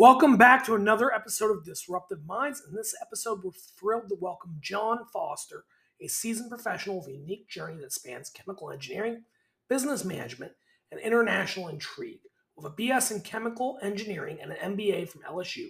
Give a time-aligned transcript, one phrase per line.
[0.00, 2.62] Welcome back to another episode of Disruptive Minds.
[2.66, 5.66] In this episode, we're thrilled to welcome John Foster,
[6.00, 9.24] a seasoned professional with a unique journey that spans chemical engineering,
[9.68, 10.52] business management,
[10.90, 12.20] and international intrigue.
[12.56, 15.66] With a BS in chemical engineering and an MBA from LSU,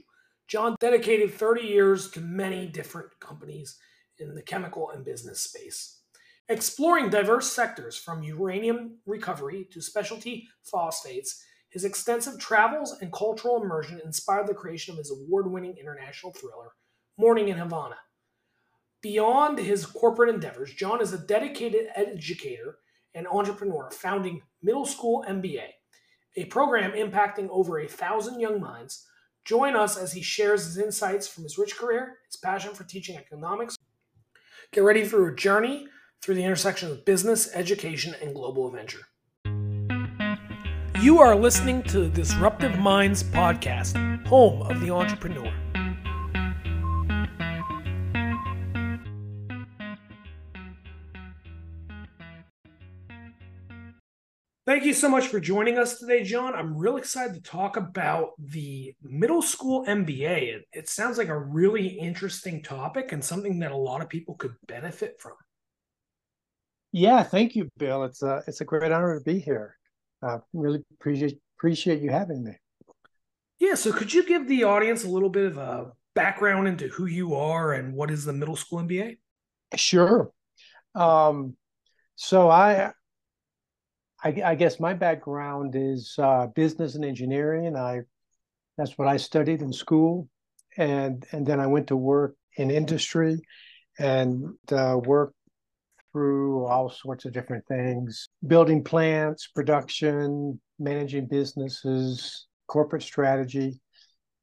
[0.47, 3.81] John dedicated 30 years to many different companies
[4.21, 6.03] in the chemical and business space.
[6.49, 14.01] Exploring diverse sectors from uranium recovery to specialty phosphates his extensive travels and cultural immersion
[14.05, 16.73] inspired the creation of his award winning international thriller,
[17.17, 17.97] Morning in Havana.
[19.03, 22.79] Beyond his corporate endeavors, John is a dedicated educator
[23.15, 25.67] and entrepreneur, founding Middle School MBA,
[26.37, 29.07] a program impacting over a thousand young minds.
[29.45, 33.17] Join us as he shares his insights from his rich career, his passion for teaching
[33.17, 33.77] economics.
[34.73, 35.87] Get ready for a journey
[36.21, 39.07] through the intersection of business, education, and global adventure.
[41.01, 43.97] You are listening to the Disruptive Minds podcast,
[44.27, 45.51] home of the entrepreneur.
[54.67, 56.55] Thank you so much for joining us today, John.
[56.55, 60.55] I'm real excited to talk about the middle school MBA.
[60.55, 64.35] It, it sounds like a really interesting topic and something that a lot of people
[64.35, 65.33] could benefit from.
[66.93, 68.05] Yeah, thank you, Bill.
[68.05, 69.79] It's a it's a great honor to be here
[70.23, 72.53] uh, really appreciate appreciate you having me.
[73.59, 77.07] Yeah, so could you give the audience a little bit of a background into who
[77.07, 79.19] you are and what is the middle school MBA?
[79.77, 80.31] Sure.
[80.95, 81.57] Um,
[82.17, 82.93] so I,
[84.25, 87.77] I, I, guess my background is uh, business and engineering.
[87.77, 88.01] I
[88.77, 90.29] that's what I studied in school,
[90.77, 93.41] and and then I went to work in industry,
[93.99, 95.37] and uh, worked
[96.13, 103.81] through all sorts of different things building plants, production, managing businesses, corporate strategy.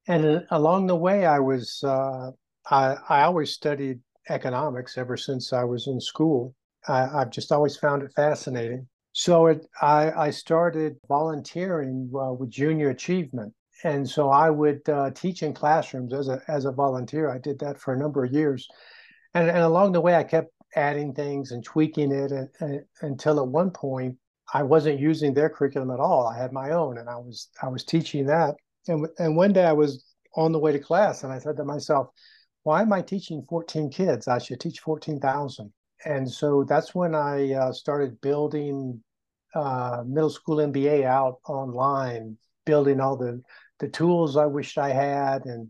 [0.08, 2.32] And uh, along the way, I was, uh,
[2.70, 6.54] I, I always studied economics ever since I was in school.
[6.88, 8.88] I, have just always found it fascinating.
[9.14, 13.54] So it, I, I started volunteering uh, with Junior Achievement.
[13.84, 17.30] And so I would uh, teach in classrooms as a, as a volunteer.
[17.30, 18.68] I did that for a number of years.
[19.34, 23.40] And, and along the way, I kept adding things and tweaking it and, and, until
[23.40, 24.16] at one point
[24.54, 26.28] I wasn't using their curriculum at all.
[26.28, 28.56] I had my own, and I was I was teaching that.
[28.88, 30.06] And and one day I was
[30.36, 32.08] on the way to class, and I said to myself,
[32.64, 34.28] "Why am I teaching 14 kids?
[34.28, 35.74] I should teach 14,000."
[36.06, 39.04] And so that's when I uh, started building
[39.56, 43.42] uh, middle school MBA out online, building all the
[43.80, 45.70] the tools I wished I had, and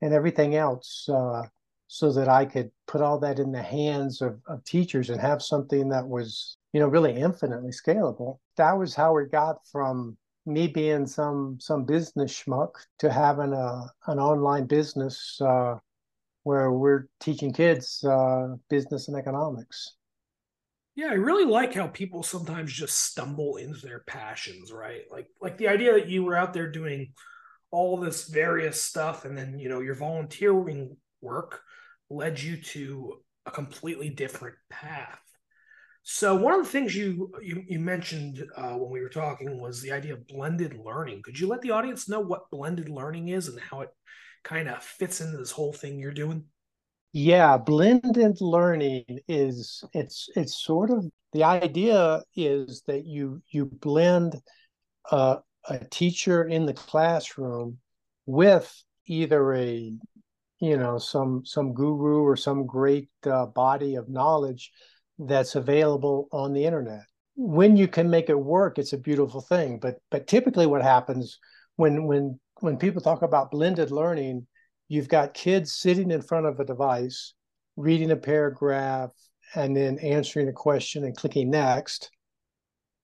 [0.00, 1.08] and everything else.
[1.08, 1.42] Uh,
[1.86, 5.42] so that I could put all that in the hands of, of teachers and have
[5.42, 8.38] something that was, you know, really infinitely scalable.
[8.56, 13.86] That was how we got from me being some some business schmuck to having a
[14.06, 15.76] an online business uh,
[16.42, 19.96] where we're teaching kids uh, business and economics.
[20.96, 25.02] Yeah, I really like how people sometimes just stumble into their passions, right?
[25.10, 27.12] Like like the idea that you were out there doing
[27.70, 31.60] all this various stuff and then, you know, your volunteering work
[32.14, 35.20] led you to a completely different path.
[36.02, 39.80] So one of the things you you, you mentioned uh, when we were talking was
[39.80, 41.22] the idea of blended learning.
[41.22, 43.88] Could you let the audience know what blended learning is and how it
[44.42, 46.44] kind of fits into this whole thing you're doing?
[47.12, 54.40] Yeah, blended learning is it's it's sort of the idea is that you you blend
[55.10, 55.38] a,
[55.68, 57.78] a teacher in the classroom
[58.26, 58.70] with
[59.06, 59.92] either a
[60.64, 64.72] you know some some guru or some great uh, body of knowledge
[65.18, 67.02] that's available on the internet.
[67.36, 69.78] When you can make it work it's a beautiful thing.
[69.78, 71.38] But but typically what happens
[71.76, 74.46] when when when people talk about blended learning
[74.88, 77.34] you've got kids sitting in front of a device
[77.76, 79.10] reading a paragraph
[79.54, 82.10] and then answering a question and clicking next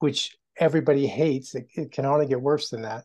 [0.00, 1.54] which everybody hates.
[1.54, 3.04] It, it can only get worse than that.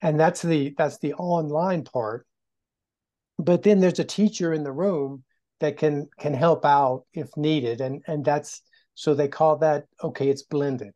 [0.00, 2.26] And that's the that's the online part
[3.38, 5.24] but then there's a teacher in the room
[5.60, 7.80] that can can help out if needed.
[7.80, 8.62] And and that's
[8.94, 10.92] so they call that okay it's blended.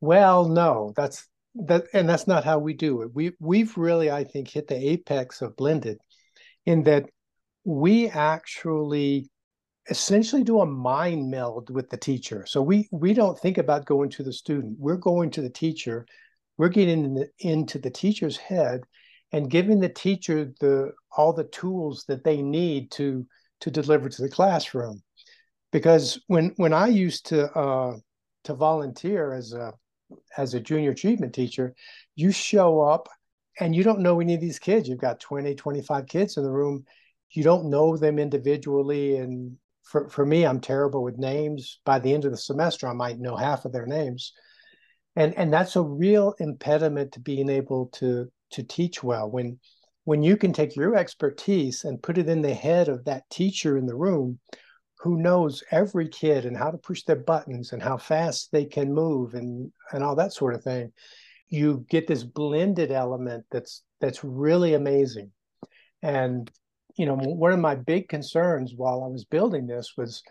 [0.00, 3.10] Well no that's that and that's not how we do it.
[3.14, 5.98] We we've really i think hit the apex of blended
[6.66, 7.06] in that
[7.64, 9.28] we actually
[9.90, 12.44] essentially do a mind meld with the teacher.
[12.46, 14.76] So we we don't think about going to the student.
[14.78, 16.06] We're going to the teacher.
[16.58, 18.82] We're getting in the, into the teacher's head
[19.32, 23.26] and giving the teacher the all the tools that they need to
[23.60, 25.02] to deliver to the classroom.
[25.72, 27.96] Because when when i used to uh,
[28.44, 29.72] to volunteer as a
[30.36, 31.74] as a junior achievement teacher
[32.16, 33.08] you show up
[33.60, 34.88] and you don't know any of these kids.
[34.88, 36.84] You've got 20 25 kids in the room.
[37.30, 39.16] You don't know them individually.
[39.16, 41.80] And for, for me i'm terrible with names.
[41.84, 44.32] By the end of the semester i might know half of their names.
[45.16, 49.30] And and that's a real impediment to being able to to teach well.
[49.30, 49.58] When
[50.04, 53.76] when you can take your expertise and put it in the head of that teacher
[53.76, 54.38] in the room
[55.00, 58.92] who knows every kid and how to push their buttons and how fast they can
[58.92, 60.92] move and and all that sort of thing
[61.48, 65.30] you get this blended element that's that's really amazing.
[66.02, 66.50] And
[66.98, 70.22] you know one of my big concerns while i was building this was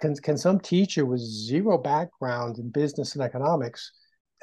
[0.00, 3.90] can, can some teacher with zero background in business and economics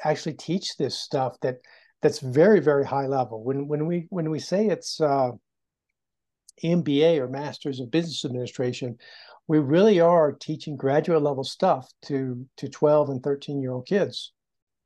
[0.04, 1.56] actually teach this stuff that
[2.02, 3.42] that's very very high level.
[3.42, 5.32] When when we when we say it's uh,
[6.62, 8.96] MBA or Masters of Business Administration,
[9.46, 14.32] we really are teaching graduate level stuff to to 12 and 13 year old kids.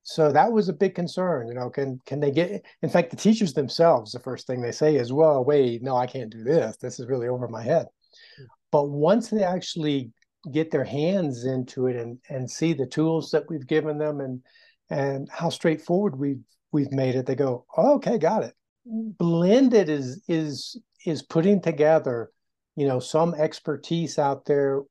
[0.04, 3.16] So that was a big concern you know can can they get in fact the
[3.16, 6.76] teachers themselves the first thing they say is well wait no i can't do this.
[6.78, 7.86] This is really over my head.
[7.86, 8.44] Mm-hmm.
[8.72, 10.10] but once they actually
[10.50, 14.42] get their hands into it and and see the tools that we've given them and
[14.90, 16.42] and how straightforward we've
[16.72, 18.54] we've made it they go oh, okay got it.
[18.84, 22.30] Blended is is is putting together
[22.74, 24.82] you know some expertise out there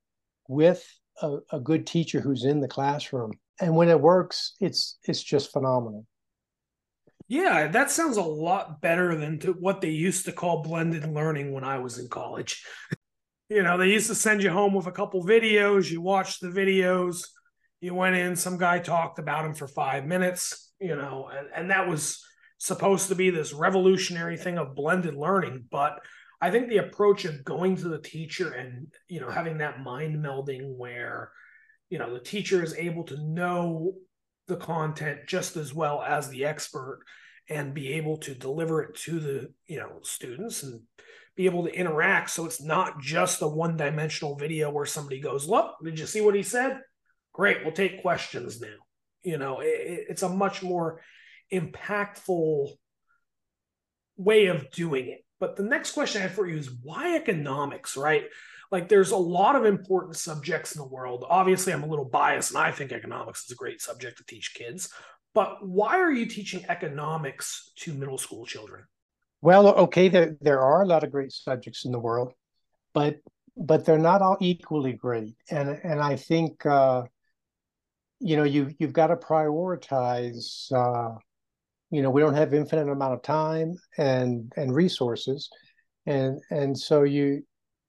[0.48, 0.86] with
[1.20, 3.32] a, a good teacher who's in the classroom.
[3.60, 6.06] And when it works it's it's just phenomenal.
[7.28, 11.64] Yeah that sounds a lot better than what they used to call blended learning when
[11.64, 12.64] i was in college.
[13.48, 16.46] You know they used to send you home with a couple videos you watched the
[16.46, 17.26] videos
[17.82, 21.70] you went in some guy talked about them for five minutes you know and, and
[21.70, 22.22] that was
[22.58, 26.00] supposed to be this revolutionary thing of blended learning but
[26.42, 30.22] I think the approach of going to the teacher and you know having that mind
[30.22, 31.30] melding where
[31.88, 33.94] you know the teacher is able to know
[34.48, 37.00] the content just as well as the expert
[37.48, 40.80] and be able to deliver it to the you know students and
[41.36, 42.28] be able to interact.
[42.28, 46.20] So it's not just a one dimensional video where somebody goes look did you see
[46.20, 46.80] what he said?
[47.32, 48.78] Great we'll take questions now
[49.22, 51.00] you know it, it's a much more
[51.52, 52.68] impactful
[54.16, 57.96] way of doing it but the next question I have for you is why economics,
[57.96, 58.26] right?
[58.70, 61.24] Like there's a lot of important subjects in the world.
[61.28, 64.54] Obviously, I'm a little biased and I think economics is a great subject to teach
[64.54, 64.88] kids.
[65.34, 68.84] But why are you teaching economics to middle school children?
[69.40, 72.34] Well, okay, there, there are a lot of great subjects in the world,
[72.94, 73.16] but
[73.56, 75.34] but they're not all equally great.
[75.50, 77.02] And and I think uh,
[78.22, 81.16] you know you you've got to prioritize uh,
[81.90, 85.48] you know we don't have infinite amount of time and and resources.
[86.06, 87.42] And and so you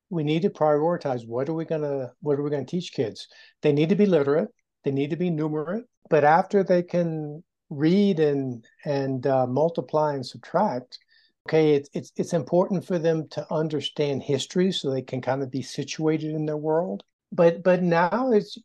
[0.10, 2.94] we need to prioritize what are we going to what are we going to teach
[2.94, 3.28] kids?
[3.62, 4.50] They need to be literate
[4.84, 10.26] they need to be numerate but after they can read and and uh, multiply and
[10.26, 11.00] subtract
[11.48, 15.52] okay it's, it's it's important for them to understand history so they can kind of
[15.52, 17.04] be situated in their world.
[17.32, 18.58] But but now it's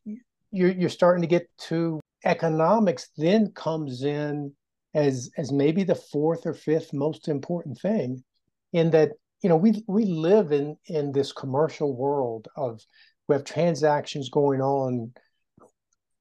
[0.50, 4.52] you're you're starting to get to economics then comes in
[4.94, 8.22] as as maybe the fourth or fifth most important thing
[8.72, 9.10] in that
[9.42, 12.80] you know we we live in in this commercial world of
[13.28, 15.12] we have transactions going on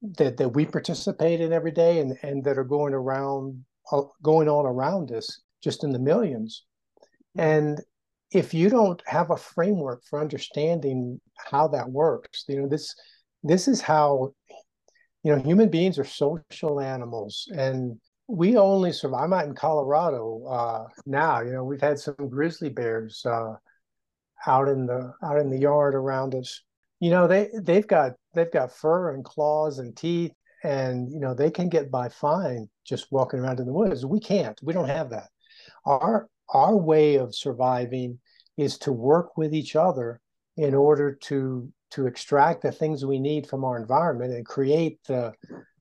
[0.02, 4.48] that that we participate in every day and and that are going around uh, going
[4.48, 6.64] on around us just in the millions.
[7.36, 7.80] And
[8.30, 12.94] if you don't have a framework for understanding how that works you know this
[13.42, 14.32] this is how
[15.22, 19.24] you know human beings are social animals and we only survive.
[19.24, 21.40] I'm out in Colorado uh, now.
[21.40, 23.54] You know, we've had some grizzly bears uh,
[24.46, 26.62] out in the out in the yard around us.
[27.00, 31.34] You know, they they've got they've got fur and claws and teeth, and you know
[31.34, 34.04] they can get by fine just walking around in the woods.
[34.04, 34.58] We can't.
[34.62, 35.28] We don't have that.
[35.86, 38.20] Our our way of surviving
[38.58, 40.20] is to work with each other
[40.56, 45.32] in order to to extract the things we need from our environment and create the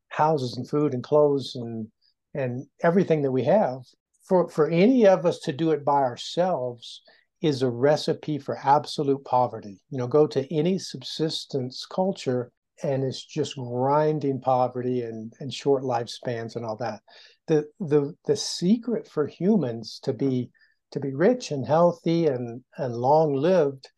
[0.10, 1.88] houses and food and clothes and
[2.34, 3.82] and everything that we have.
[4.28, 7.02] For for any of us to do it by ourselves
[7.42, 9.80] is a recipe for absolute poverty.
[9.90, 12.52] You know go to any subsistence culture
[12.84, 17.02] and it's just grinding poverty and and short lifespans and all that.
[17.48, 20.52] The the the secret for humans to be
[20.92, 23.90] to be rich and healthy and and long lived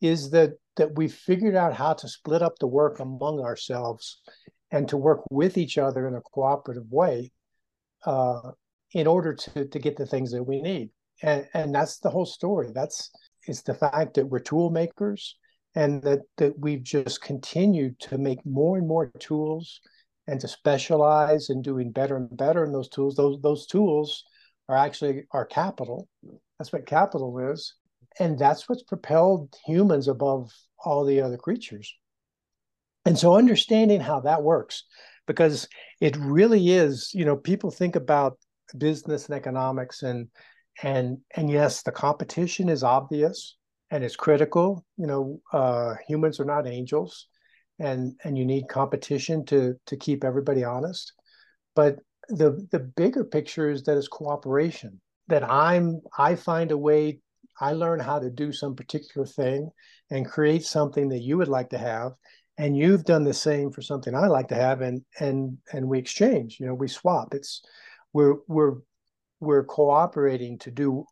[0.00, 4.20] is that that we've figured out how to split up the work among ourselves
[4.70, 7.30] and to work with each other in a cooperative way
[8.04, 8.50] uh,
[8.92, 10.90] in order to to get the things that we need.
[11.22, 12.70] And and that's the whole story.
[12.74, 13.10] That's
[13.46, 15.36] it's the fact that we're tool makers
[15.74, 19.80] and that that we've just continued to make more and more tools
[20.26, 23.14] and to specialize in doing better and better in those tools.
[23.14, 24.24] Those those tools
[24.68, 26.08] are actually our capital.
[26.58, 27.74] That's what capital is.
[28.18, 30.52] And that's what's propelled humans above
[30.84, 31.92] all the other creatures.
[33.04, 34.84] And so understanding how that works,
[35.26, 35.68] because
[36.00, 38.38] it really is, you know, people think about
[38.78, 40.28] business and economics and
[40.82, 43.56] and and yes, the competition is obvious
[43.90, 44.84] and it's critical.
[44.96, 47.28] You know, uh, humans are not angels,
[47.78, 51.12] and and you need competition to to keep everybody honest.
[51.76, 55.00] But the the bigger picture is that it's cooperation.
[55.28, 57.20] That I'm I find a way.
[57.60, 59.70] I learn how to do some particular thing
[60.10, 62.12] and create something that you would like to have,
[62.58, 65.98] and you've done the same for something I like to have, and and and we
[65.98, 66.58] exchange.
[66.60, 67.34] You know, we swap.
[67.34, 67.62] It's
[68.12, 68.76] we're we're
[69.40, 71.04] we're cooperating to do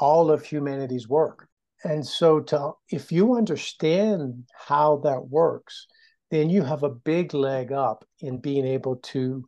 [0.00, 1.48] all of humanity's work.
[1.84, 5.86] And so to if you understand how that works,
[6.30, 9.44] then you have a big leg up in being able to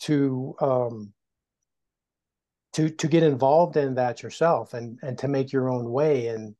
[0.00, 1.12] to um,
[2.76, 6.54] to to get involved in that yourself and and to make your own way and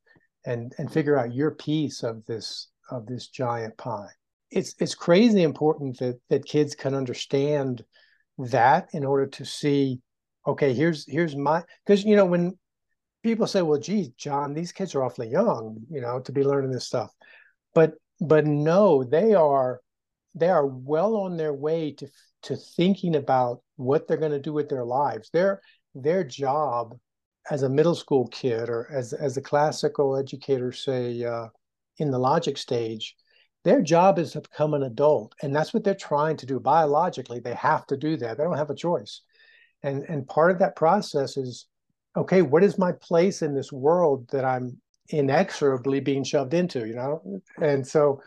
[0.46, 4.08] and and figure out your piece of this of this giant pie.
[4.50, 7.84] It's it's crazy important that that kids can understand
[8.38, 10.00] that in order to see
[10.46, 12.56] okay here's here's my because you know when
[13.22, 16.70] people say well geez john these kids are awfully young you know to be learning
[16.70, 17.10] this stuff
[17.74, 19.80] but but no they are
[20.34, 22.06] they are well on their way to
[22.42, 25.62] to thinking about what they're going to do with their lives their
[26.02, 26.96] their job
[27.50, 31.46] as a middle school kid or as as the classical educators say uh,
[31.98, 33.16] in the logic stage
[33.64, 36.60] their job is to become an adult and that's what they're trying to do.
[36.60, 38.38] Biologically they have to do that.
[38.38, 39.22] They don't have a choice.
[39.82, 41.66] And and part of that process is
[42.16, 46.94] okay what is my place in this world that i'm inexorably being shoved into you
[46.94, 47.40] know?
[47.60, 48.20] And so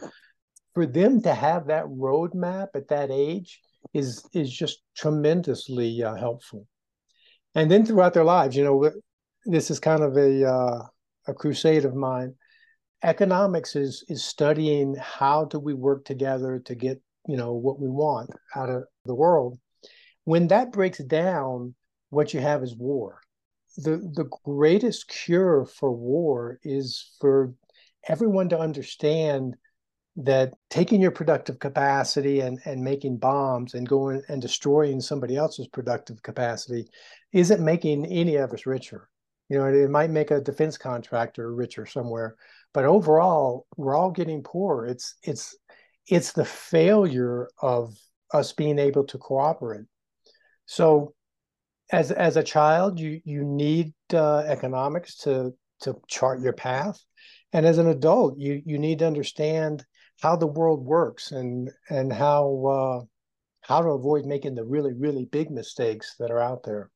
[0.73, 3.61] for them to have that roadmap at that age
[3.93, 6.67] is is just tremendously uh, helpful
[7.55, 8.91] and then throughout their lives you know
[9.45, 10.83] this is kind of a uh,
[11.27, 12.35] a crusade of mine.
[13.03, 17.89] Economics is is studying how do we work together to get you know what we
[17.89, 19.57] want out of the world.
[20.25, 21.75] When that breaks down
[22.09, 23.21] what you have is war.
[23.77, 27.53] The the greatest cure for war is for
[28.07, 29.55] everyone to understand
[30.23, 35.67] that taking your productive capacity and, and making bombs and going and destroying somebody else's
[35.67, 36.87] productive capacity
[37.31, 39.09] isn't making any of us richer.
[39.49, 42.35] You know, it, it might make a defense contractor richer somewhere,
[42.73, 44.85] but overall we're all getting poorer.
[44.85, 45.55] it's it's
[46.07, 47.95] it's the failure of
[48.33, 49.85] us being able to cooperate
[50.65, 51.13] so
[51.91, 56.99] as as a child you you need uh, economics to to chart your path
[57.53, 59.83] and as an adult you you need to understand
[60.21, 63.05] how the world works and and how uh,
[63.61, 66.89] how to avoid making the really really big mistakes that are out there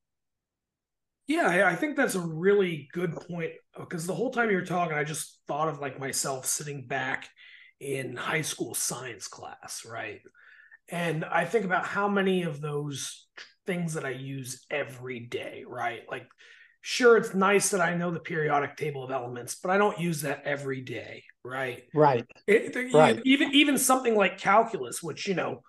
[1.28, 4.98] yeah, I think that's a really good point because the whole time you were talking,
[4.98, 7.30] I just thought of like myself sitting back
[7.80, 10.20] in high school science class, right?
[10.90, 13.26] And I think about how many of those
[13.66, 16.02] things that I use every day, right?
[16.12, 16.28] Like,
[16.84, 20.22] sure, it's nice that I know the periodic table of elements, but I don't use
[20.22, 21.82] that every day, right?
[21.96, 22.26] Right.
[22.46, 23.20] It, right.
[23.26, 25.64] Even even something like calculus, which you know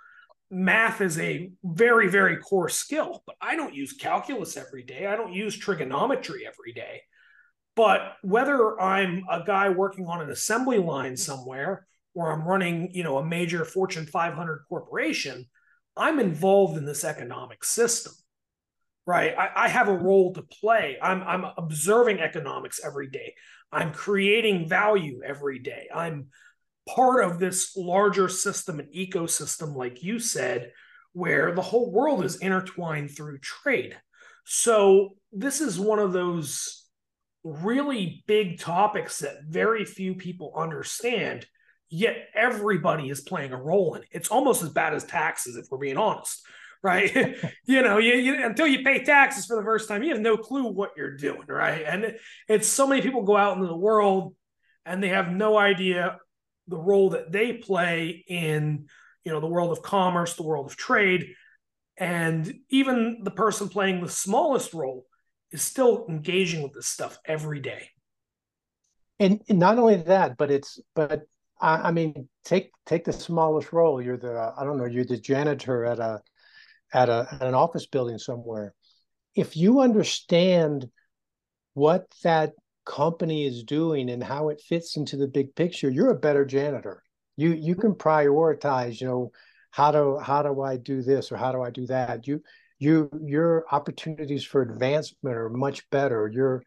[0.51, 5.17] math is a very very core skill but i don't use calculus every day i
[5.17, 7.01] don't use trigonometry every day
[7.75, 13.03] but whether i'm a guy working on an assembly line somewhere or i'm running you
[13.03, 15.47] know a major fortune 500 corporation
[15.97, 18.13] i'm involved in this economic system
[19.07, 19.35] right.
[19.37, 20.97] I, I have a role to play.
[21.03, 23.35] I'm, I'm observing economics every day.
[23.73, 25.89] I'm creating value every day.
[25.95, 26.29] I'm
[26.89, 30.73] part of this larger system and ecosystem, like you said,
[31.13, 33.97] where the whole world is intertwined through trade.
[34.45, 36.85] So, this is one of those
[37.43, 41.47] really big topics that very few people understand,
[41.91, 44.09] yet everybody is playing a role in it.
[44.11, 46.47] It's almost as bad as taxes, if we're being honest,
[46.85, 47.37] right?
[47.65, 50.37] you know, you, you, until you pay taxes for the first time, you have no
[50.37, 51.83] clue what you're doing, right?
[51.85, 54.37] And it, it's so many people go out into the world
[54.87, 56.19] and they have no idea
[56.69, 58.87] the role that they play in
[59.25, 61.35] you know the world of commerce the world of trade
[61.97, 65.07] and even the person playing the smallest role
[65.51, 67.89] is still engaging with this stuff every day
[69.21, 71.23] and, and not only that but it's but
[71.61, 75.19] I, I, mean take take the smallest role you're the i don't know you're the
[75.19, 76.21] janitor at a
[76.95, 78.73] at a at an office building somewhere
[79.35, 80.89] if you understand
[81.75, 82.53] what that
[82.87, 87.03] company is doing and how it fits into the big picture, you're a better janitor.
[87.37, 89.33] You you can prioritize, you know,
[89.71, 92.27] how do how do I do this or how do I do that?
[92.27, 92.43] You
[92.79, 96.63] you your opportunities for advancement are much better your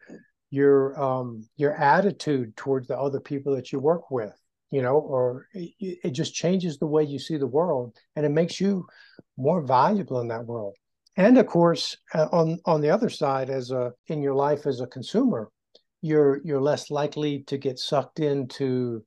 [0.50, 4.34] your um your attitude towards the other people that you work with
[4.70, 8.30] you know or it, it just changes the way you see the world and it
[8.30, 8.86] makes you
[9.36, 10.74] more valuable in that world.
[11.16, 14.80] And of course uh, on on the other side as a in your life as
[14.80, 15.50] a consumer
[16.00, 19.02] you're you're less likely to get sucked into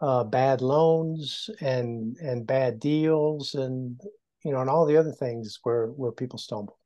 [0.00, 4.00] uh, bad loans and and bad deals and
[4.44, 6.78] you know and all the other things where where people stumble.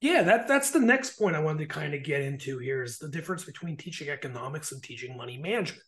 [0.00, 2.98] Yeah that that's the next point i wanted to kind of get into here is
[2.98, 5.82] the difference between teaching economics and teaching money management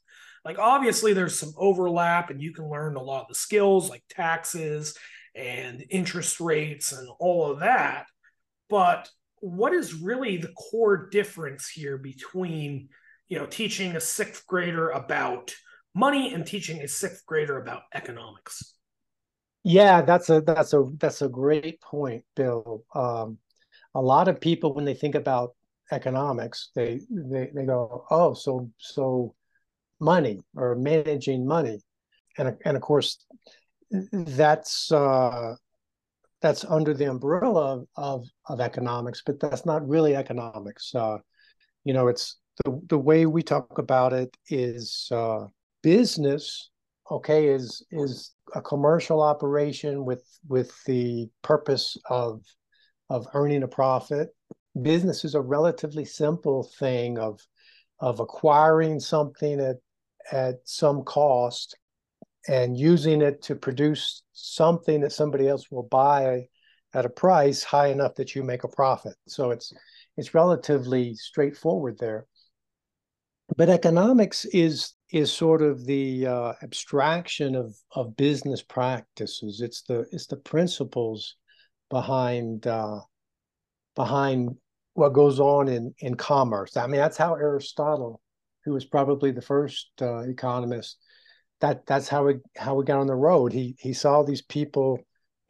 [0.45, 4.03] like obviously there's some overlap and you can learn a lot of the skills like
[4.09, 4.97] taxes
[5.35, 8.07] and interest rates and all of that.
[8.69, 9.09] But
[9.41, 12.89] what is really the core difference here between,
[13.29, 15.55] you know, teaching a sixth grader about
[15.95, 18.75] money and teaching a sixth grader about economics?
[19.65, 22.85] Yeah, that's a that's a that's a great point, Bill.
[22.95, 23.39] Um,
[23.95, 25.55] a lot of people when they think about
[25.93, 29.35] economics, they they they go, oh, so so
[30.03, 31.81] money or managing money,
[32.37, 33.25] and and of course
[34.13, 35.55] that's uh,
[36.41, 40.95] that's under the umbrella of, of, of economics, but that's not really economics.
[40.95, 41.19] Uh,
[41.85, 45.47] you know, it's the the way we talk about it is uh,
[45.83, 46.71] business.
[47.11, 52.43] Okay, is is a commercial operation with with the purpose of
[53.09, 54.29] of earning a profit.
[54.81, 57.41] Business is a relatively simple thing of
[58.01, 59.77] of acquiring something at
[60.31, 61.77] at some cost
[62.49, 66.47] and using it to produce something that somebody else will buy
[66.95, 69.15] at a price high enough that you make a profit.
[69.27, 69.73] So it's
[70.17, 72.27] it's relatively straightforward there.
[73.57, 79.61] But economics is is sort of the uh, abstraction of of business practices.
[79.61, 81.37] It's the it's the principles
[81.91, 83.01] behind uh,
[83.95, 84.57] behind
[84.95, 86.77] what goes on in in commerce.
[86.77, 88.21] I mean, that's how Aristotle,
[88.65, 90.99] who was probably the first uh, economist,
[91.61, 93.53] that that's how we how we got on the road.
[93.53, 94.99] He he saw these people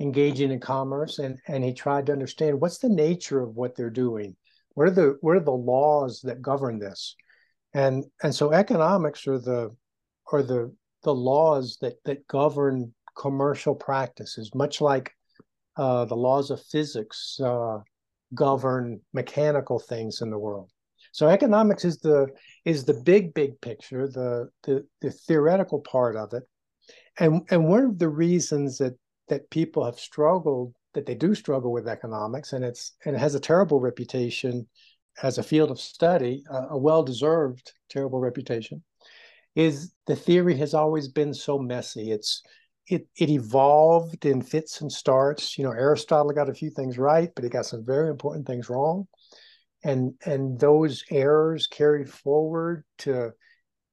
[0.01, 3.91] engaging in commerce and and he tried to understand what's the nature of what they're
[3.91, 4.37] doing.
[4.75, 7.17] What are the what are the laws that govern this?
[7.75, 9.75] And and so economics are the
[10.33, 15.13] are the the laws that that govern commercial practices, much like
[15.77, 17.79] uh, the laws of physics uh,
[18.35, 20.71] govern mechanical things in the world.
[21.13, 22.29] So economics is the
[22.65, 26.43] is the big big picture, the the, the theoretical part of it,
[27.19, 28.95] and and one of the reasons that
[29.29, 33.35] that people have struggled that they do struggle with economics, and it's and it has
[33.35, 34.67] a terrible reputation
[35.23, 38.83] as a field of study, a, a well deserved terrible reputation,
[39.55, 42.11] is the theory has always been so messy.
[42.11, 42.43] It's
[42.87, 45.59] it it evolved in fits and starts.
[45.59, 48.71] You know, Aristotle got a few things right, but he got some very important things
[48.71, 49.07] wrong
[49.85, 53.33] and and those errors carried forward to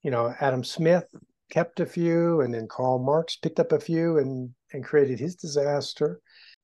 [0.04, 1.06] you know adam smith
[1.50, 5.36] kept a few and then karl marx picked up a few and and created his
[5.36, 6.22] disaster.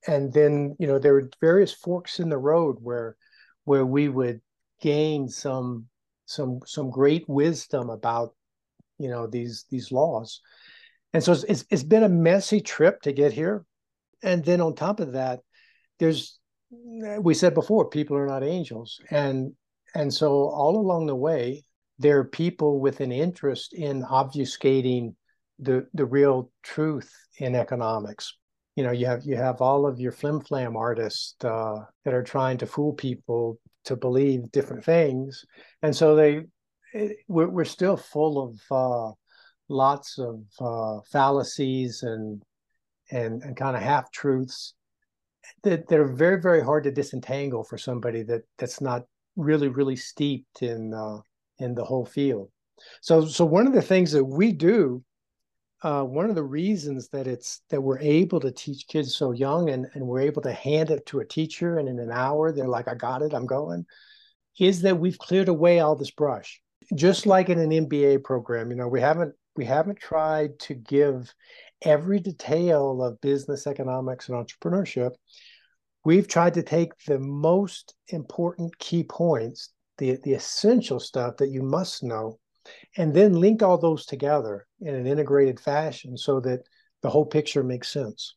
[0.07, 3.15] And then you know there were various forks in the road where
[3.63, 4.41] where we would
[4.81, 5.88] gain some
[6.25, 8.35] some some great wisdom about
[8.97, 10.41] you know these these laws.
[11.13, 13.65] And so it's, it's been a messy trip to get here.
[14.21, 15.39] And then on top of that
[15.97, 16.39] there's
[16.71, 19.54] we said before, people are not angels, and
[19.93, 21.63] and so all along the way,
[21.99, 25.15] there are people with an interest in obfuscating
[25.60, 28.34] the the real truth in economics.
[28.75, 32.23] You know, you have you have all of your flim flam artists uh, that are
[32.23, 35.45] trying to fool people to believe different things,
[35.82, 36.41] and so they
[36.93, 39.13] it, we're, we're still full of uh,
[39.69, 42.41] lots of uh, fallacies and
[43.12, 44.73] and and kind of half truths
[45.63, 49.03] that, they're very very hard to disentangle for somebody that that's not
[49.36, 51.17] really really steeped in uh,
[51.60, 52.49] in the whole field.
[53.01, 55.03] So so one of the things that we do,
[55.84, 59.69] uh, one of the reasons that it's that we're able to teach kids so young
[59.69, 62.67] and and we're able to hand it to a teacher and in an hour they're
[62.67, 63.86] like I got it I'm going,
[64.60, 66.62] is that we've cleared away all this brush.
[66.93, 71.34] Just like in an MBA program, you know, we haven't we haven't tried to give
[71.81, 75.11] every detail of business economics and entrepreneurship
[76.05, 81.63] we've tried to take the most important key points, the, the essential stuff that you
[81.63, 82.39] must know,
[82.95, 86.61] and then link all those together in an integrated fashion so that
[87.01, 88.35] the whole picture makes sense.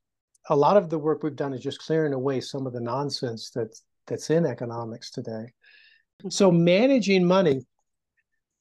[0.51, 3.51] A lot of the work we've done is just clearing away some of the nonsense
[3.55, 5.53] that's that's in economics today.
[6.31, 7.67] So managing money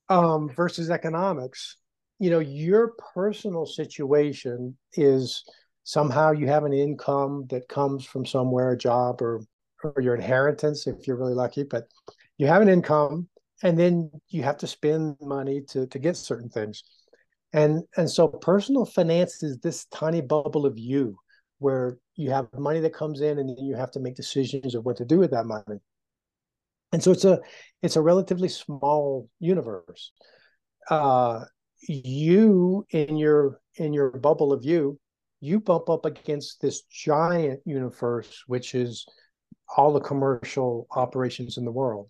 [0.09, 1.77] um, versus economics,
[2.19, 5.43] you know, your personal situation is
[5.83, 9.41] somehow you have an income that comes from somewhere, a job or
[9.83, 11.87] or your inheritance if you're really lucky, but
[12.37, 13.27] you have an income
[13.63, 16.83] and then you have to spend money to to get certain things.
[17.53, 21.17] And and so personal finance is this tiny bubble of you
[21.59, 24.85] where you have money that comes in and then you have to make decisions of
[24.85, 25.79] what to do with that money.
[26.91, 27.39] And so it's a
[27.81, 30.11] it's a relatively small universe.
[30.89, 31.45] Uh,
[31.81, 34.99] you in your in your bubble of you,
[35.39, 39.05] you bump up against this giant universe, which is
[39.75, 42.09] all the commercial operations in the world.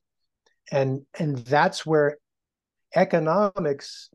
[0.71, 2.17] And and that's where
[2.95, 4.10] economics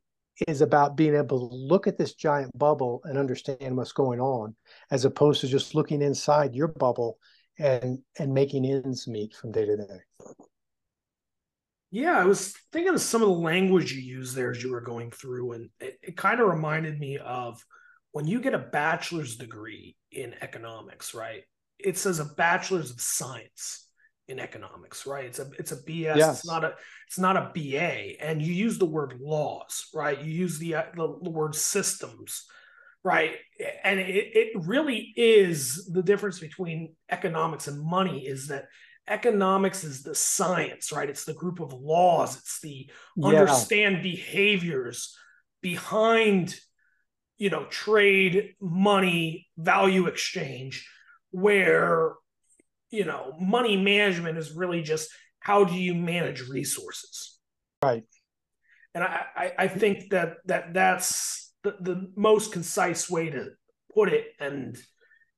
[0.48, 4.54] is about being able to look at this giant bubble and understand what's going on
[4.90, 7.18] as opposed to just looking inside your bubble
[7.58, 10.00] and and making ends meet from day to day
[11.92, 14.81] yeah i was thinking of some of the language you used there as you were
[14.81, 17.64] going through and it, it kind of reminded me of
[18.11, 21.44] when you get a bachelor's degree in economics right
[21.78, 23.87] it says a bachelor's of science
[24.28, 25.26] in economics, right?
[25.26, 26.16] It's a it's a BS.
[26.16, 26.38] Yes.
[26.38, 26.74] It's not a
[27.07, 28.20] it's not a BA.
[28.20, 30.20] And you use the word laws, right?
[30.20, 32.44] You use the uh, the, the word systems,
[33.05, 33.37] right?
[33.85, 38.66] And it, it really is the difference between economics and money is that
[39.08, 41.10] economics is the science, right?
[41.10, 42.36] It's the group of laws.
[42.36, 43.26] It's the yeah.
[43.26, 45.16] understand behaviors
[45.60, 46.54] behind
[47.38, 50.88] you know trade, money, value exchange,
[51.30, 52.14] where
[52.92, 55.10] you know, money management is really just
[55.40, 57.38] how do you manage resources,
[57.82, 58.04] right?
[58.94, 63.48] And I, I, I think that that that's the, the most concise way to
[63.92, 64.76] put it, and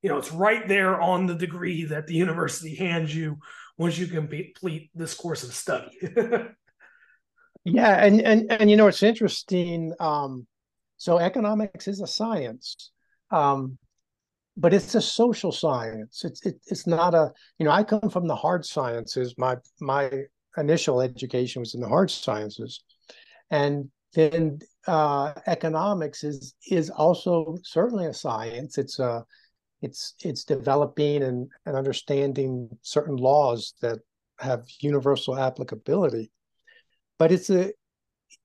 [0.05, 3.39] you know, it's right there on the degree that the university hands you
[3.75, 5.97] once you complete this course of study.
[7.65, 9.93] yeah, and and and you know, it's interesting.
[9.99, 10.45] Um,
[10.97, 12.91] so economics is a science.
[13.31, 13.79] Um,
[14.55, 16.23] but it's a social science.
[16.23, 19.33] It's it, it's not a you know I come from the hard sciences.
[19.39, 20.11] My my
[20.55, 22.83] initial education was in the hard sciences,
[23.49, 28.77] and then uh, economics is is also certainly a science.
[28.77, 29.25] It's a
[29.85, 33.99] it's it's developing and, and understanding certain laws that
[34.39, 36.31] have universal applicability.
[37.19, 37.71] But it's a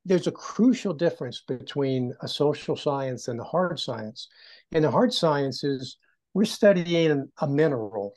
[0.05, 4.29] there's a crucial difference between a social science and the hard science.
[4.73, 5.97] and the hard sciences,
[6.35, 8.15] we're studying a mineral,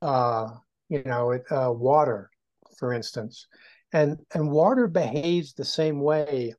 [0.00, 0.48] uh,
[0.88, 2.30] you know, uh, water,
[2.78, 3.48] for instance,
[3.92, 6.54] and and water behaves the same way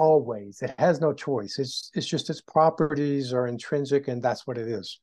[0.00, 0.62] always.
[0.62, 1.58] It has no choice.
[1.58, 4.98] It's it's just its properties are intrinsic, and that's what it is.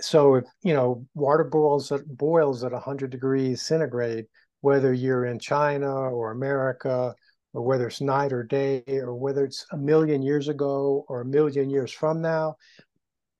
[0.00, 4.26] So if you know water boils at boils at 100 degrees centigrade,
[4.60, 7.14] whether you're in China or America
[7.52, 11.24] or whether it's night or day, or whether it's a million years ago or a
[11.24, 12.54] million years from now,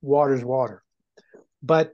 [0.01, 0.83] water's water.
[1.61, 1.93] But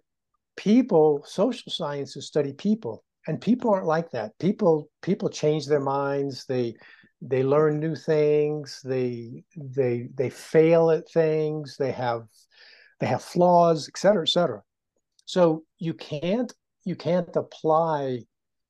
[0.55, 4.31] people, social sciences study people, and people aren't like that.
[4.39, 6.45] People people change their minds.
[6.45, 6.75] They
[7.25, 8.81] they learn new things.
[8.83, 11.77] They they they fail at things.
[11.77, 12.27] They have
[12.99, 14.61] they have flaws, et cetera, et cetera.
[15.25, 18.19] So you can't you can't apply,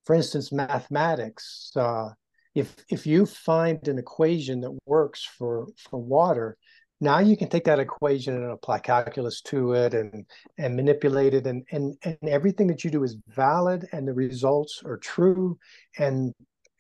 [0.06, 1.72] for instance, mathematics.
[1.76, 2.10] Uh,
[2.54, 6.56] if if you find an equation that works for for water,
[7.02, 10.26] now you can take that equation and apply calculus to it and
[10.60, 14.84] and manipulate it and and and everything that you do is valid and the results
[14.86, 15.58] are true
[15.98, 16.34] and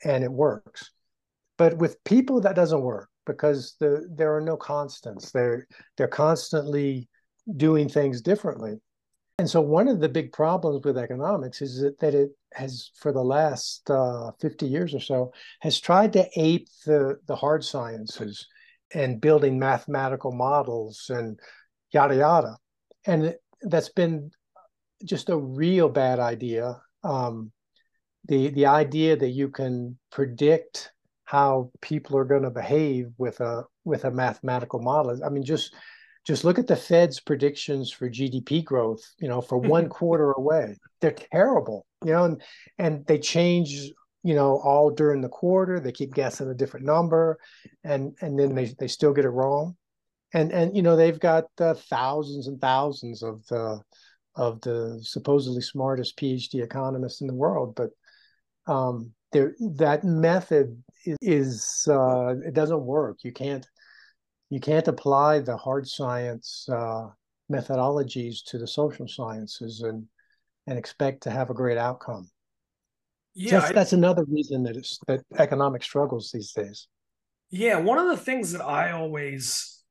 [0.03, 0.91] and it works
[1.57, 7.07] but with people that doesn't work because the there are no constants they're they're constantly
[7.57, 8.79] doing things differently
[9.39, 13.11] and so one of the big problems with economics is that, that it has for
[13.11, 18.47] the last uh, 50 years or so has tried to ape the the hard sciences
[18.93, 21.39] and building mathematical models and
[21.91, 22.57] yada yada.
[23.05, 24.31] And that's been
[25.03, 26.81] just a real bad idea.
[27.03, 27.51] Um,
[28.27, 30.91] the the idea that you can predict
[31.25, 35.19] how people are going to behave with a with a mathematical model.
[35.23, 35.73] I mean, just
[36.25, 39.01] just look at the Fed's predictions for GDP growth.
[39.19, 41.85] You know, for one quarter away, they're terrible.
[42.03, 42.41] You know, and
[42.77, 43.91] and they change
[44.23, 45.79] you know, all during the quarter.
[45.79, 47.37] They keep guessing a different number,
[47.83, 49.75] and and then they they still get it wrong.
[50.33, 53.81] And and you know they've got uh, thousands and thousands of the
[54.35, 57.89] of the supposedly smartest PhD economists in the world, but
[58.65, 60.81] um, there that method
[61.21, 63.23] is, uh, it doesn't work.
[63.23, 63.67] You can't
[64.49, 67.07] you can't apply the hard science uh,
[67.51, 70.05] methodologies to the social sciences and
[70.67, 72.29] and expect to have a great outcome.
[73.33, 76.87] Yeah, that's, I, that's another reason that it's that economic struggles these days.
[77.49, 79.81] Yeah, one of the things that I always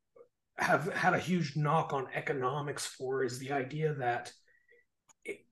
[0.59, 4.33] have had a huge knock on economics for is the idea that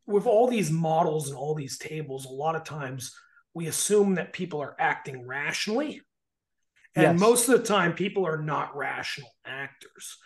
[0.06, 3.12] with all these models and all these tables, a lot of times
[3.54, 6.02] we assume that people are acting rationally.
[6.94, 7.20] And yes.
[7.20, 10.18] most of the time, people are not rational actors.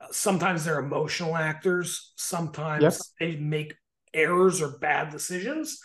[0.00, 2.12] Uh, sometimes they're emotional actors.
[2.16, 2.94] Sometimes yep.
[3.18, 3.74] they make
[4.12, 5.78] errors or bad decisions.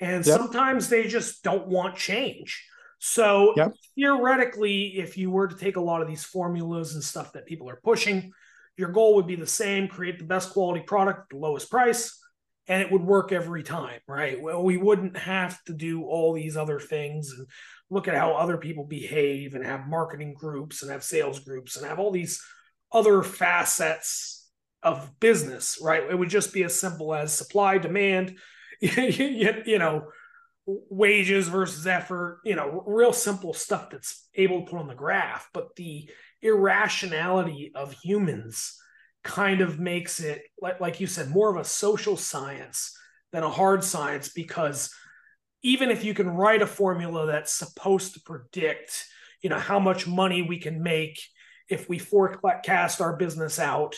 [0.00, 0.38] And yep.
[0.38, 2.66] sometimes they just don't want change.
[2.98, 3.72] So yep.
[3.94, 7.68] theoretically, if you were to take a lot of these formulas and stuff that people
[7.68, 8.32] are pushing,
[8.76, 12.18] your goal would be the same create the best quality product at the lowest price,
[12.68, 14.40] and it would work every time, right?
[14.40, 17.46] Well, we wouldn't have to do all these other things and
[17.90, 21.86] look at how other people behave and have marketing groups and have sales groups and
[21.86, 22.40] have all these
[22.92, 24.50] other facets
[24.82, 26.02] of business, right?
[26.08, 28.36] It would just be as simple as supply, demand,
[28.80, 30.06] you know,
[30.66, 35.48] wages versus effort, you know, real simple stuff that's able to put on the graph.
[35.52, 36.08] But the
[36.40, 38.78] irrationality of humans
[39.24, 42.96] kind of makes it, like, like you said, more of a social science
[43.32, 44.92] than a hard science because
[45.62, 49.04] even if you can write a formula that's supposed to predict,
[49.42, 51.20] you know, how much money we can make
[51.68, 53.94] if we forecast our business out,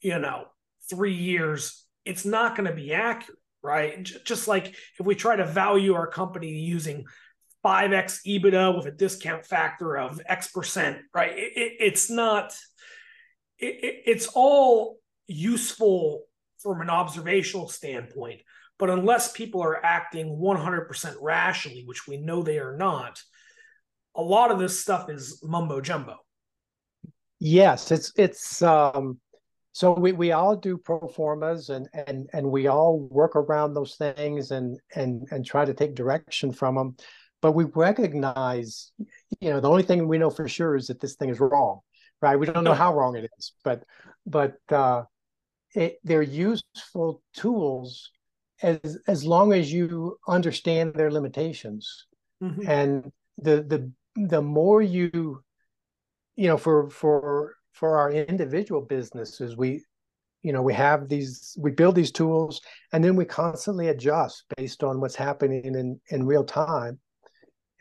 [0.00, 0.44] you know,
[0.88, 4.08] three years, it's not going to be accurate right?
[4.24, 4.68] Just like
[4.98, 7.04] if we try to value our company using
[7.64, 11.32] 5x EBITDA with a discount factor of X percent, right?
[11.32, 12.54] It, it, it's not,
[13.60, 16.24] it, it's all useful
[16.62, 18.40] from an observational standpoint.
[18.78, 23.20] But unless people are acting 100% rationally, which we know they are not,
[24.14, 26.16] a lot of this stuff is mumbo jumbo.
[27.38, 29.18] Yes, it's it's um
[29.72, 33.96] so we, we all do pro formas and, and and we all work around those
[33.96, 36.96] things and and and try to take direction from them
[37.40, 38.92] but we recognize
[39.40, 41.80] you know the only thing we know for sure is that this thing is wrong
[42.22, 42.36] right?
[42.36, 43.84] We don't know how wrong it is but
[44.26, 45.04] but uh
[45.74, 48.10] it, they're useful tools
[48.62, 52.06] as as long as you understand their limitations.
[52.42, 52.70] Mm-hmm.
[52.70, 55.42] and the the the more you
[56.36, 59.84] you know for for for our individual businesses we
[60.42, 64.82] you know we have these we build these tools and then we constantly adjust based
[64.82, 66.98] on what's happening in in real time.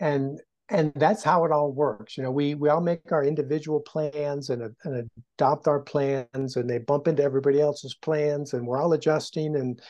[0.02, 3.80] And and that's how it all works you know we we all make our individual
[3.80, 8.82] plans and, and adopt our plans and they bump into everybody else's plans and we're
[8.82, 9.82] all adjusting and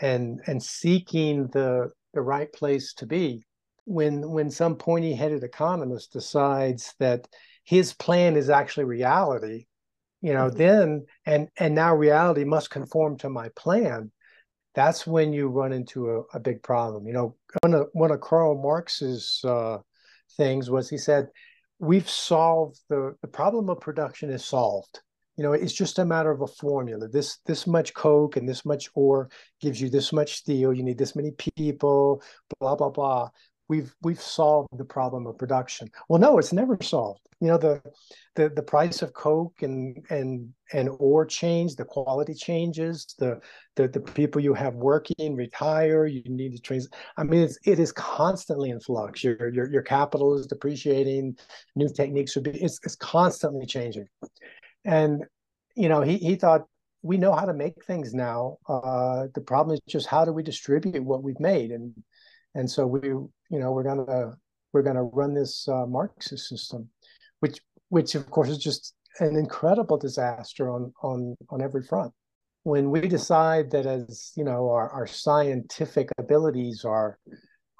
[0.00, 3.44] and and seeking the the right place to be
[3.84, 7.26] when when some pointy headed economist decides that
[7.64, 9.66] his plan is actually reality
[10.20, 10.58] you know mm-hmm.
[10.58, 14.10] then and and now reality must conform to my plan
[14.74, 18.20] that's when you run into a, a big problem you know one of one of
[18.20, 19.78] karl marx's uh,
[20.36, 21.28] things was he said
[21.78, 25.00] we've solved the the problem of production is solved.
[25.36, 27.08] You know it's just a matter of a formula.
[27.08, 30.72] This this much coke and this much ore gives you this much steel.
[30.72, 32.22] You need this many people
[32.58, 33.30] blah blah blah
[33.68, 35.88] we've we've solved the problem of production.
[36.08, 37.20] Well no it's never solved.
[37.40, 37.82] You know the
[38.34, 43.40] the the price of coke and and and ore change the quality changes the
[43.76, 46.82] the, the people you have working retire you need to train
[47.16, 49.22] i mean it's, it is constantly in flux.
[49.22, 51.36] Your your, your capital is depreciating
[51.76, 54.06] new techniques would be it's, it's constantly changing.
[54.84, 55.24] And
[55.76, 56.62] you know he, he thought
[57.02, 58.58] we know how to make things now.
[58.68, 61.70] Uh, the problem is just how do we distribute what we've made?
[61.70, 61.94] And
[62.54, 64.36] and so we you know we're gonna
[64.72, 66.88] we're gonna run this uh, marxist system
[67.40, 72.12] which which of course is just an incredible disaster on on on every front.
[72.62, 77.18] When we decide that as you know our, our scientific abilities are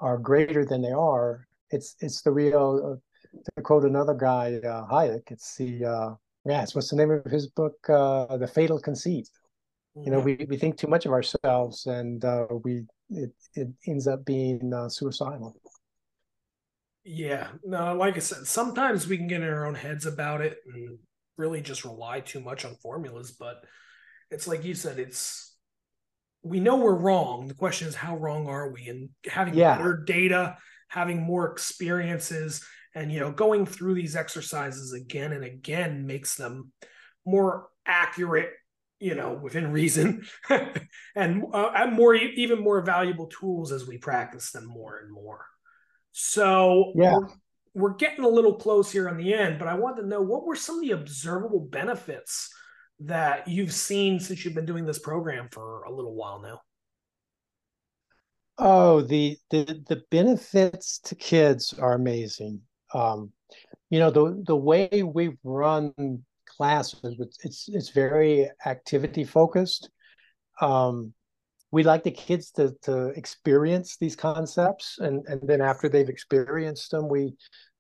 [0.01, 4.87] are greater than they are it's it's the real uh, to quote another guy uh,
[4.87, 6.15] hayek it's the uh
[6.47, 7.77] yes what's the name of his book?
[7.89, 9.29] Uh the fatal conceit.
[10.05, 14.07] You know we, we think too much of ourselves and uh we it, it ends
[14.07, 15.57] up being uh, suicidal
[17.11, 20.59] yeah, no, like I said, sometimes we can get in our own heads about it
[20.67, 20.99] and
[21.39, 23.33] really just rely too much on formulas.
[23.33, 23.65] But
[24.31, 25.57] it's like you said, it's
[26.43, 27.49] we know we're wrong.
[27.49, 28.89] The question is, how wrong are we?
[28.89, 29.79] And having yeah.
[29.79, 32.63] better data, having more experiences,
[32.95, 36.73] and you know, going through these exercises again and again makes them
[37.25, 38.51] more accurate.
[39.01, 44.51] You know, within reason, and uh, and more even more valuable tools as we practice
[44.51, 45.45] them more and more.
[46.13, 47.17] So yeah.
[47.17, 47.29] We're,
[47.75, 50.45] we're getting a little close here on the end, but I want to know what
[50.45, 52.53] were some of the observable benefits
[53.01, 56.61] that you've seen since you've been doing this program for a little while now?
[58.59, 62.61] Oh, the the the benefits to kids are amazing.
[62.93, 63.33] Um,
[63.91, 66.25] you know, the the way we've run
[66.59, 67.17] classes.
[67.45, 69.91] It's it's, very activity focused.
[70.61, 71.15] Um,
[71.71, 76.91] we like the kids to to experience these concepts, and and then after they've experienced
[76.91, 77.35] them, we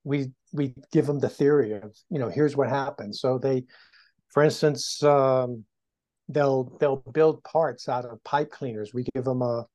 [0.04, 3.20] we we give them the theory of you know here's what happens.
[3.20, 3.64] So they,
[4.32, 5.64] for instance, um,
[6.28, 8.94] they'll they'll build parts out of pipe cleaners.
[8.94, 9.66] We give them a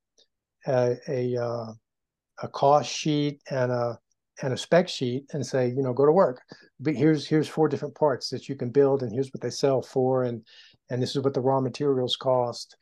[0.65, 1.73] a a, uh,
[2.41, 3.99] a cost sheet and a
[4.41, 6.41] and a spec sheet and say, you know, go to work.
[6.80, 9.82] But here's here's four different parts that you can build, and here's what they sell
[9.82, 10.43] for, and
[10.89, 12.76] and this is what the raw materials cost.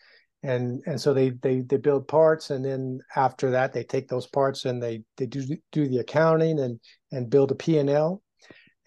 [0.43, 4.27] And and so they they they build parts, and then after that, they take those
[4.27, 6.79] parts and they they do do the accounting and
[7.11, 8.21] and build a P and L,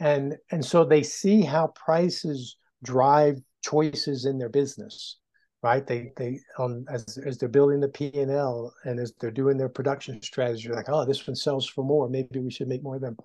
[0.00, 5.18] and and so they see how prices drive choices in their business
[5.64, 5.86] right?
[5.86, 9.56] They they on as as they're building the P and L and as they're doing
[9.56, 12.06] their production strategy, like, oh, this one sells for more.
[12.06, 13.16] Maybe we should make more of them.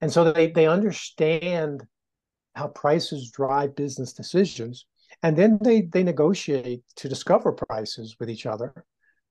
[0.00, 1.84] And so they they understand
[2.54, 4.86] how prices drive business decisions,
[5.24, 8.72] and then they they negotiate to discover prices with each other.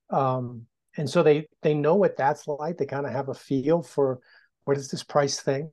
[0.10, 0.66] Um,
[0.98, 2.78] and so they they know what that's like.
[2.78, 4.20] They kind of have a feel for
[4.66, 5.70] what is this price thing,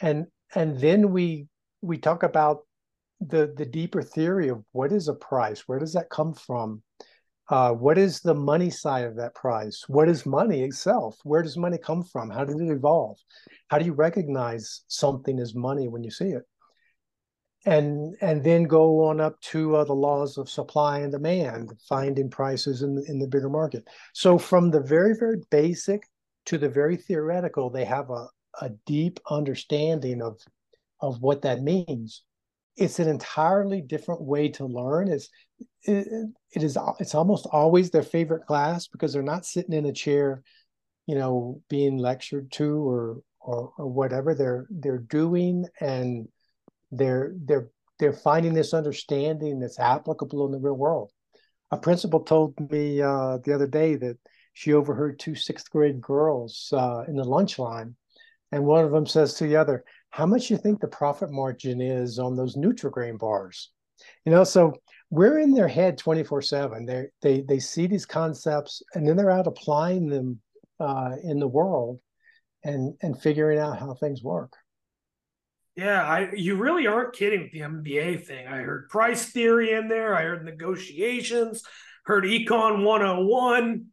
[0.00, 0.24] and
[0.54, 1.48] and then we
[1.82, 2.60] we talk about
[3.28, 5.60] the the deeper theory of what is a price?
[5.66, 6.82] Where does that come from?
[7.48, 9.84] Uh, what is the money side of that price?
[9.88, 11.18] What is money itself?
[11.24, 12.30] Where does money come from?
[12.30, 13.18] How did it evolve?
[13.68, 16.44] How do you recognize something as money when you see it?
[17.66, 22.30] And and then go on up to uh, the laws of supply and demand finding
[22.30, 23.86] prices in, in the bigger market.
[24.14, 26.02] So from the very very basic
[26.46, 28.26] to the very theoretical they have a,
[28.60, 30.40] a deep understanding of
[31.00, 32.22] of what that means
[32.76, 35.08] it's an entirely different way to learn.
[35.08, 35.28] It's
[35.82, 36.08] it,
[36.52, 40.42] it is it's almost always their favorite class because they're not sitting in a chair,
[41.06, 44.34] you know, being lectured to or or, or whatever.
[44.34, 46.28] They're they're doing and
[46.90, 51.10] they're they're they're finding this understanding that's applicable in the real world.
[51.70, 54.18] A principal told me uh, the other day that
[54.54, 57.96] she overheard two sixth grade girls uh, in the lunch line,
[58.50, 61.80] and one of them says to the other, how much you think the profit margin
[61.80, 63.70] is on those Nutri-Grain bars.
[64.24, 64.74] You know, so
[65.10, 66.86] we're in their head 24 7.
[66.86, 70.40] They they they see these concepts and then they're out applying them
[70.78, 71.98] uh, in the world
[72.64, 74.52] and and figuring out how things work.
[75.76, 78.46] Yeah, I you really aren't kidding with the MBA thing.
[78.46, 81.62] I heard price theory in there, I heard negotiations,
[82.04, 83.86] heard econ 101.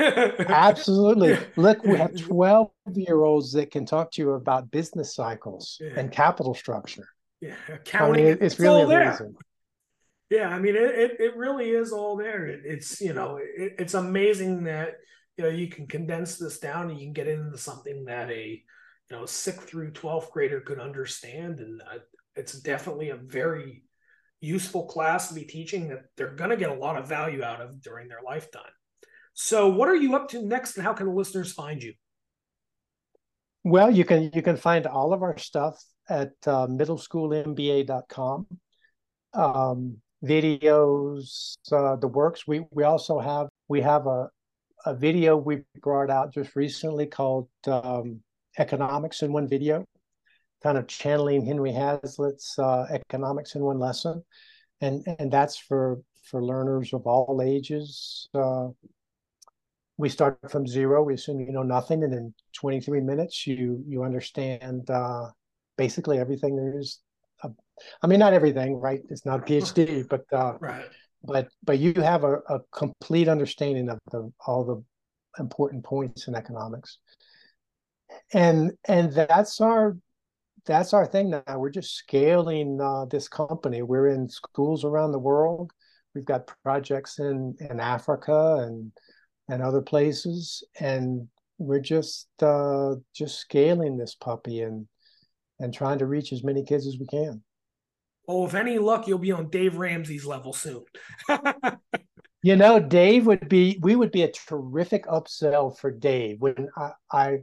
[0.00, 1.38] Absolutely.
[1.56, 5.92] Look, we have 12 year olds that can talk to you about business cycles yeah.
[5.96, 7.08] and capital structure.
[7.40, 8.26] Yeah, accounting.
[8.26, 9.34] I mean, it's, it's really amazing.
[10.30, 12.46] Yeah, I mean, it, it, it really is all there.
[12.46, 14.94] It, it's, you know, it, it's amazing that,
[15.36, 18.62] you know, you can condense this down and you can get into something that a,
[19.10, 21.58] you know, sixth through 12th grader could understand.
[21.58, 21.98] And uh,
[22.36, 23.82] it's definitely a very
[24.40, 27.60] useful class to be teaching that they're going to get a lot of value out
[27.60, 28.62] of during their lifetime.
[29.42, 31.94] So, what are you up to next, and how can the listeners find you?
[33.64, 38.46] Well, you can you can find all of our stuff at uh, middleschoolmba.com.
[39.32, 42.46] Um, videos, uh, the works.
[42.46, 44.28] We we also have we have a
[44.84, 48.20] a video we brought out just recently called um,
[48.58, 49.86] "Economics in One Video,"
[50.62, 54.22] kind of channeling Henry Hazlitt's uh, "Economics in One Lesson,"
[54.82, 58.28] and and that's for for learners of all ages.
[58.34, 58.68] Uh,
[60.00, 61.02] we start from zero.
[61.02, 65.26] We assume you know nothing, and in 23 minutes, you you understand uh,
[65.76, 67.00] basically everything there is.
[67.42, 67.50] Uh,
[68.02, 69.00] I mean, not everything, right?
[69.10, 70.86] It's not a PhD, but uh, right.
[71.22, 74.82] But but you have a, a complete understanding of the all the
[75.40, 76.98] important points in economics,
[78.32, 79.98] and and that's our
[80.64, 81.58] that's our thing now.
[81.58, 83.82] We're just scaling uh, this company.
[83.82, 85.72] We're in schools around the world.
[86.14, 88.92] We've got projects in in Africa and
[89.50, 94.86] and other places, and we're just uh, just scaling this puppy and
[95.58, 97.42] and trying to reach as many kids as we can.
[98.26, 100.84] Well, with any luck, you'll be on Dave Ramsey's level soon.
[102.42, 106.40] you know, Dave would be we would be a terrific upsell for Dave.
[106.40, 107.38] When I, I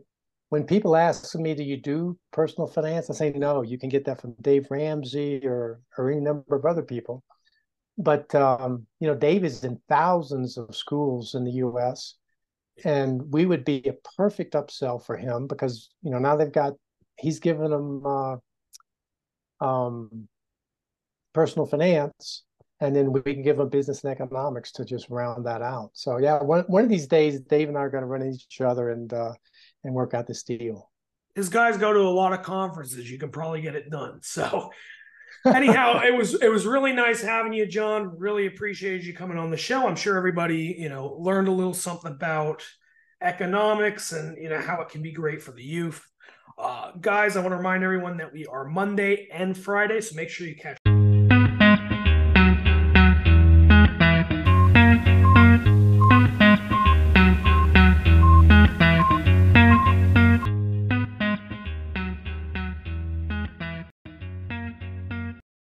[0.49, 4.05] when people ask me, "Do you do personal finance?" I say, "No, you can get
[4.05, 7.23] that from Dave Ramsey or or any number of other people."
[7.97, 12.15] But um, you know, Dave is in thousands of schools in the U.S.,
[12.83, 16.73] and we would be a perfect upsell for him because you know now they've got
[17.17, 18.35] he's given them uh,
[19.59, 20.27] um,
[21.33, 22.43] personal finance,
[22.79, 25.89] and then we can give them business and economics to just round that out.
[25.93, 28.35] So yeah, one one of these days, Dave and I are going to run into
[28.35, 29.33] each other and uh,
[29.83, 30.91] and work out this deal.
[31.33, 33.09] His guys go to a lot of conferences.
[33.09, 34.19] You can probably get it done.
[34.23, 34.71] So
[35.45, 38.17] anyhow, it was it was really nice having you, John.
[38.17, 39.87] Really appreciated you coming on the show.
[39.87, 42.63] I'm sure everybody, you know, learned a little something about
[43.21, 46.05] economics and you know how it can be great for the youth.
[46.57, 50.29] Uh, guys, I want to remind everyone that we are Monday and Friday, so make
[50.29, 50.77] sure you catch